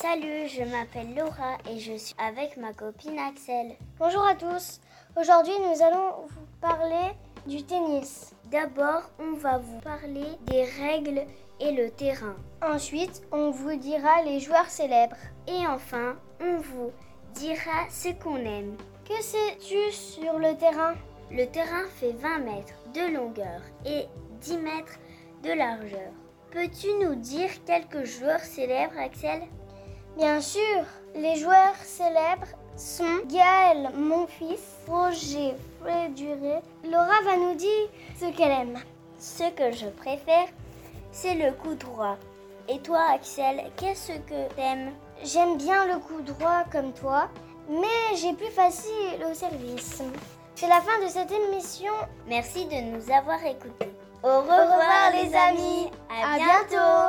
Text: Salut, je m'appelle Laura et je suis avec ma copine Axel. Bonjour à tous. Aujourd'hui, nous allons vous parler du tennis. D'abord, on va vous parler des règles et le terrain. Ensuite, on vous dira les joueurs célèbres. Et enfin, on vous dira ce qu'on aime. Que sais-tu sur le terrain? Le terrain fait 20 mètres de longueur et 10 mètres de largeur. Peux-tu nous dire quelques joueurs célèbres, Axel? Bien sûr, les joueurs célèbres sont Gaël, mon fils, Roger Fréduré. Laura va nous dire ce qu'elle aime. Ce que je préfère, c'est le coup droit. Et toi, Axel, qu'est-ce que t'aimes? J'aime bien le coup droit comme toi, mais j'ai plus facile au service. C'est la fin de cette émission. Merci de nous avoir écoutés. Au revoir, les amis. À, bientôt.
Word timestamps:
Salut, 0.00 0.48
je 0.48 0.62
m'appelle 0.62 1.14
Laura 1.14 1.58
et 1.70 1.78
je 1.78 1.92
suis 1.94 2.14
avec 2.16 2.56
ma 2.56 2.72
copine 2.72 3.18
Axel. 3.18 3.76
Bonjour 3.98 4.26
à 4.26 4.34
tous. 4.34 4.80
Aujourd'hui, 5.14 5.52
nous 5.58 5.82
allons 5.82 6.26
vous 6.26 6.46
parler 6.58 7.12
du 7.46 7.62
tennis. 7.64 8.34
D'abord, 8.50 9.02
on 9.18 9.34
va 9.34 9.58
vous 9.58 9.78
parler 9.80 10.24
des 10.46 10.64
règles 10.64 11.26
et 11.60 11.72
le 11.72 11.90
terrain. 11.90 12.34
Ensuite, 12.62 13.20
on 13.30 13.50
vous 13.50 13.76
dira 13.76 14.22
les 14.22 14.40
joueurs 14.40 14.70
célèbres. 14.70 15.16
Et 15.46 15.66
enfin, 15.66 16.16
on 16.40 16.56
vous 16.56 16.92
dira 17.34 17.86
ce 17.90 18.08
qu'on 18.08 18.38
aime. 18.38 18.78
Que 19.06 19.22
sais-tu 19.22 19.92
sur 19.92 20.38
le 20.38 20.56
terrain? 20.56 20.94
Le 21.30 21.44
terrain 21.44 21.86
fait 21.96 22.12
20 22.12 22.38
mètres 22.38 22.78
de 22.94 23.14
longueur 23.14 23.60
et 23.84 24.06
10 24.40 24.56
mètres 24.60 24.98
de 25.42 25.52
largeur. 25.52 26.10
Peux-tu 26.52 26.88
nous 27.04 27.16
dire 27.16 27.50
quelques 27.66 28.04
joueurs 28.06 28.40
célèbres, 28.40 28.98
Axel? 28.98 29.42
Bien 30.16 30.40
sûr, 30.40 30.84
les 31.14 31.36
joueurs 31.36 31.74
célèbres 31.84 32.48
sont 32.76 33.20
Gaël, 33.26 33.90
mon 33.94 34.26
fils, 34.26 34.60
Roger 34.88 35.54
Fréduré. 35.80 36.60
Laura 36.84 37.20
va 37.24 37.36
nous 37.36 37.54
dire 37.54 37.88
ce 38.18 38.26
qu'elle 38.36 38.50
aime. 38.50 38.78
Ce 39.18 39.50
que 39.50 39.72
je 39.72 39.86
préfère, 39.86 40.48
c'est 41.12 41.34
le 41.34 41.52
coup 41.52 41.74
droit. 41.74 42.16
Et 42.68 42.78
toi, 42.80 43.00
Axel, 43.14 43.70
qu'est-ce 43.76 44.12
que 44.12 44.48
t'aimes? 44.54 44.92
J'aime 45.22 45.56
bien 45.56 45.86
le 45.86 45.98
coup 45.98 46.22
droit 46.22 46.64
comme 46.72 46.92
toi, 46.92 47.28
mais 47.68 48.16
j'ai 48.16 48.32
plus 48.32 48.50
facile 48.50 49.24
au 49.30 49.34
service. 49.34 50.02
C'est 50.54 50.68
la 50.68 50.80
fin 50.80 51.02
de 51.02 51.08
cette 51.08 51.32
émission. 51.32 51.92
Merci 52.26 52.66
de 52.66 52.76
nous 52.76 53.10
avoir 53.10 53.44
écoutés. 53.44 53.92
Au 54.22 54.40
revoir, 54.40 55.10
les 55.14 55.34
amis. 55.34 55.90
À, 56.10 56.36
bientôt. 56.36 56.99